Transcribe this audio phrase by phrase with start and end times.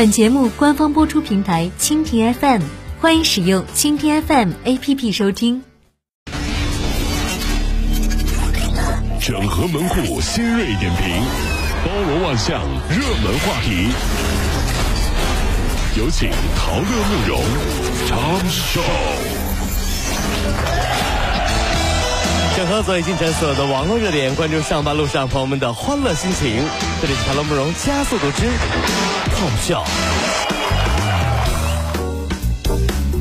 [0.00, 2.62] 本节目官方播出平台蜻蜓 FM，
[3.02, 5.62] 欢迎使用蜻蜓 FM APP 收听。
[9.20, 11.22] 整合门户新锐点评，
[11.84, 13.90] 包罗万象，热门话题。
[15.98, 17.42] 有请陶乐慕容
[18.08, 18.80] 长寿。
[22.56, 26.64] 整合最近城所有的网络热点，关注上班路上朋友们的欢乐心情。
[27.00, 28.46] 这里是陶乐慕容加速度之
[29.30, 29.82] 爆笑。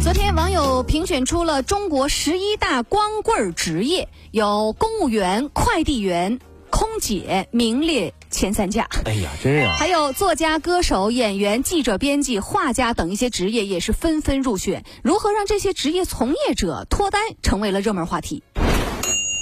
[0.03, 6.39] 昨天网友评选出了中国十一大光棍职业，有公务员、快递员、
[6.69, 8.89] 空姐名列前三甲。
[9.05, 9.73] 哎呀，真是啊！
[9.77, 14.83] 还有作家、歌手、演员、记者、编辑、画家等一些职业也是纷纷入选。
[15.03, 18.43] 如何让这些职业从业者脱单，成为了热门话题。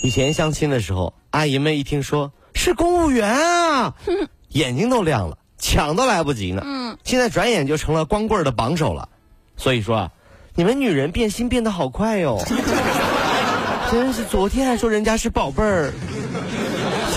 [0.04, 2.31] 以前相亲的时候，阿姨们一听说
[2.68, 3.96] 是公务员啊，
[4.50, 6.62] 眼睛都亮了，抢都来不及呢。
[6.66, 9.08] 嗯，现在转眼就成了光棍的榜首了。
[9.56, 10.12] 所以说啊。
[10.56, 12.42] 你们女人变心变得好快哟！
[13.92, 15.94] 真是，昨天还说人家是宝贝儿，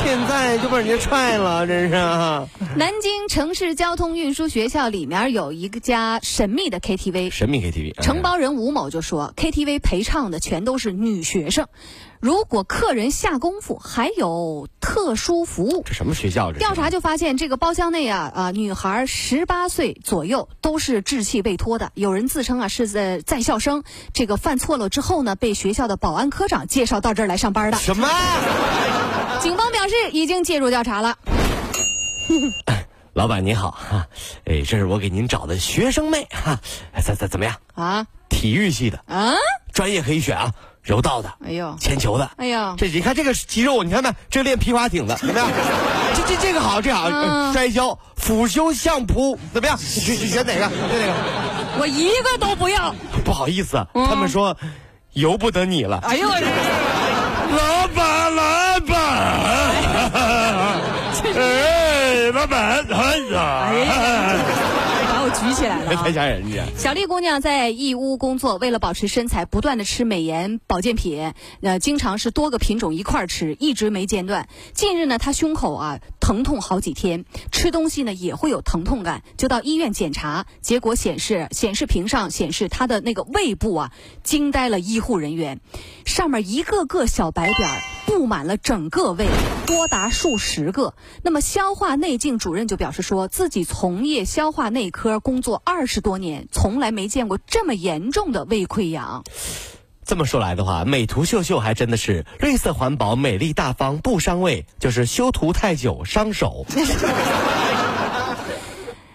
[0.04, 1.94] 现在就把人家踹了，真是。
[2.76, 11.66] 南京城市交通运输学校里面有一个家神秘的 KTV，神秘 KTV，承包人吴某就说，KTV 陪唱的全都是女学生。
[12.20, 15.82] 如果客人下功夫，还有特殊服务。
[15.86, 16.52] 这什么学校？
[16.52, 21.92] 这调查就发现，这个包厢内啊啊，女孩十八岁左右，都是稚气未脱的。
[21.94, 27.78] 有人自称啊是在在校生，这个犯错了之后呢，被学校的保安科长介绍到这儿来上班的。
[27.78, 28.06] 什么？
[29.40, 31.16] 警方表示已经介入调查了。
[33.14, 34.08] 老板您好哈，
[34.44, 36.60] 哎，这是我给您找的学生妹哈，
[37.02, 38.06] 怎怎怎么样啊？
[38.28, 39.32] 体育系的啊，
[39.72, 40.54] 专业可以选啊。
[40.90, 44.12] 柔道的，哎呦，铅球的，哎呦，这你看这个肌肉，你看没？
[44.28, 45.46] 这练皮划艇的怎么样？
[46.16, 47.08] 这这这个好，这好，
[47.52, 49.78] 摔跤、俯胸相扑怎么样？
[49.78, 50.68] 选选哪个？
[50.68, 51.12] 选哪个？
[51.78, 52.92] 我一个都不要。
[53.24, 54.56] 不好意思，他们说
[55.12, 56.00] 由不得你了。
[56.02, 56.46] 哎呦我这，
[57.56, 58.96] 老板，老板，
[61.36, 64.69] 哎， 老板，哎呀。
[65.30, 66.66] 举起来了，太吓人了！
[66.76, 71.32] 小丽姑娘在义乌工作，为了保持身材，不断的吃美颜保健品，
[71.62, 74.48] 呃，经常是多个品种一块吃，一直没间断。
[74.72, 83.92] 近日呢，她胸口啊疼痛好几天，吃东西呢也会有疼痛感，就到医院检查，结果显示显示屏上显示她的那个胃部啊，
[84.22, 85.60] 惊呆了医护人员，
[86.04, 87.68] 上面一个个小白点
[88.10, 89.28] 布满了整个胃，
[89.68, 90.94] 多达数十个。
[91.22, 95.20] 那么消化内镜主任就表示说，自己从业消化内科。
[95.20, 99.22] 工作二十多年，从来没见过这么严重的胃溃疡。
[100.04, 106.66] 这么说来的话，美图秀秀还真的是绿色环保、美丽大方、不伤胃，就是修图太久伤手。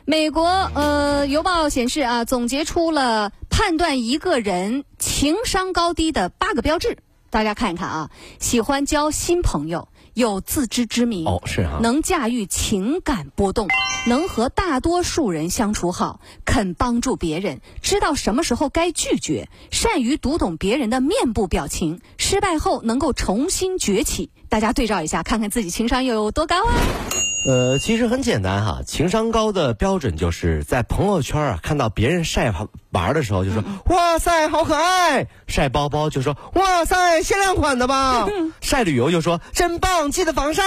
[0.08, 6.98] 美国呃邮报显示啊，总结出了判断一个人情商高低的八个标志，
[7.36, 8.10] 大家看一看啊，
[8.40, 9.90] 喜欢交新朋友。
[10.14, 13.68] 有自知之明哦，是啊，能驾驭情感波动，
[14.08, 24.30] 能和大多数人相处好，肯帮助别人，知道什么时候该拒绝，善于读懂别人的面部表情，失败后能够重新崛起。
[24.56, 26.72] 大家对照一下，看看自己情商又有多高啊？
[27.46, 32.54] 呃，其实很简单哈，情商高的标准就是在朋友圈啊看到别人晒
[32.92, 36.10] 玩的时候，就说哇塞好可爱；晒包包。
[36.10, 38.28] 就说哇塞限量款的吧；
[38.62, 40.64] 晒旅游就说真棒，记得防晒；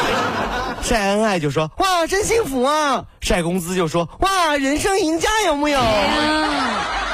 [0.82, 5.78] 晒恩爱就说哇真幸福啊；晒工资就说哇人生赢家有木有？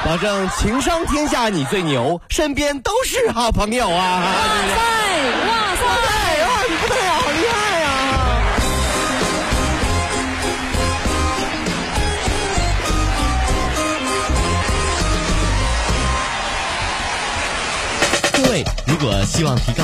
[0.05, 4.23] 保证情商天下你最牛，身边都是好朋友啊！
[4.23, 4.31] 哇
[4.67, 4.75] 塞！
[5.47, 5.83] 哇塞，
[6.45, 7.87] 哇你不得了，好厉害啊！
[18.33, 19.83] 各位如果希望提高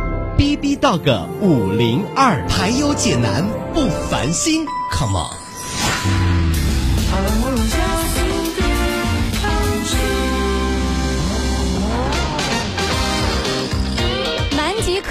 [0.41, 2.43] bb 到个五零二。
[2.47, 4.65] 排忧解难不烦心。
[4.91, 5.29] Come on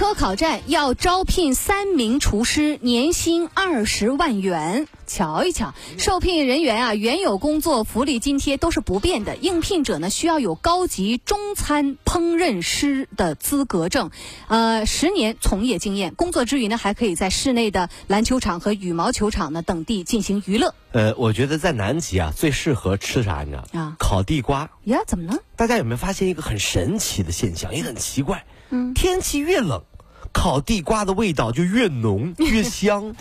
[0.00, 4.88] 南极可烤站要招聘三名厨师，年薪二十万元。
[5.06, 9.36] 瞧一瞧，受聘人员啊，原有工作福利津贴都是不变的。
[9.36, 14.10] 应聘者呢，需要有高级中餐烹饪师的资格证，
[14.48, 16.14] 呃，十年从业经验。
[16.14, 20.74] 工作之余呢，还可以在室内的篮球场和羽毛球场呢等地进行娱乐。
[20.92, 23.42] 呃，我觉得在南极啊，最适合吃啥？
[23.44, 23.64] 你知道？
[23.78, 24.70] 啊烤地瓜。
[24.84, 25.40] 呀，怎么了？
[25.56, 27.74] 大家有没有发现一个很神奇的现象？
[27.74, 28.46] 也很奇怪。
[28.70, 29.82] 嗯，天气越冷，
[30.32, 33.14] 烤地瓜的味道就越浓 越香。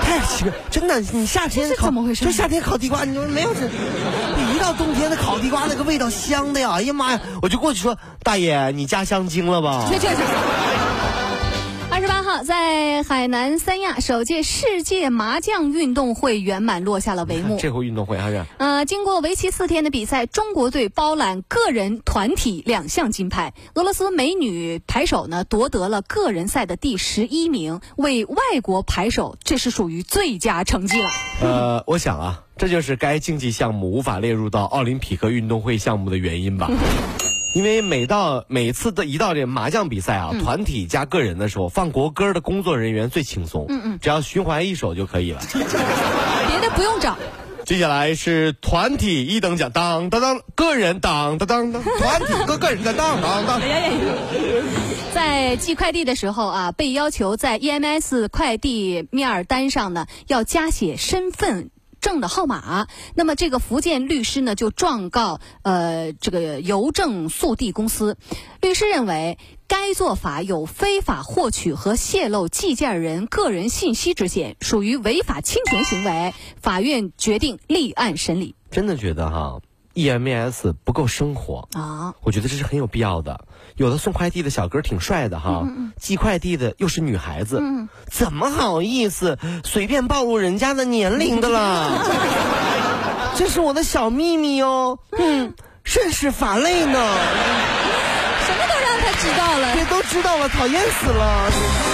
[0.00, 3.66] 太奇怪，真的，你夏天烤怎么回事就夏天烤地瓜，你说没有这，
[4.54, 6.72] 一到冬天的烤地瓜那个味道香的呀！
[6.72, 9.86] 哎呀妈呀，我就过去说，大爷，你加香精了吧？
[9.88, 10.22] 去去去！
[11.92, 17.58] 二十八号，在海南三亚，首届世界麻将运动会圆满落下了帷幕。
[17.60, 23.52] 这回运动会还是呃，经过为期四天的比赛，中国队包揽个人、团体两项金牌。
[23.74, 31.10] 俄罗斯美女牌手呢夺得了个人赛的第十一名，为外国牌手这是属于最佳成绩了。
[31.42, 36.70] 呃，我想啊，这就是该竞技项目无法列入到奥林匹克运动会项目的原因吧。
[37.54, 45.40] 因为每到每次的一到这麻将比赛啊，团体加个人的时候，放国歌的工作人员最轻松，嗯嗯，只要循环一首就可以了。
[45.52, 47.18] 别的不用找，
[47.66, 53.60] 接下来是团体一等奖，当当当，个人当当当当，团体和个人的当当当。
[55.12, 61.70] 在寄快递的时候啊，被要求在 EMS 快递面单上呢要加写身份。
[62.02, 68.18] 证的号码，那么这个福建律师呢就状告呃这个邮政速递公司，
[68.60, 78.54] 律师认为该做法有非法获取和泄露寄件人个人信息之嫌，属于违法侵权行为，法院决定立案审理。
[78.70, 79.60] 真的觉得哈
[79.94, 83.44] ，EMS 不够生活啊，我觉得这是很有必要的。
[83.76, 85.66] 有的送快递的小哥挺帅的哈，
[85.98, 87.62] 寄快递的又是女孩子，
[88.06, 92.04] 怎么好意思随便暴露人家的年龄的啦？
[93.34, 95.54] 这是我的小秘密哦，嗯，
[95.84, 96.98] 甚是乏累呢。
[98.44, 101.91] 什么都让他知道了，这都知道了，讨厌死了。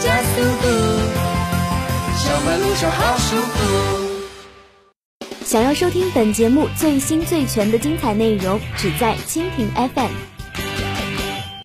[0.00, 0.68] 加速度，
[2.16, 3.56] 上班路上好舒服。
[5.44, 10.39] 想要收听本节目最新最全的精彩内容，只在蜻蜓 FM。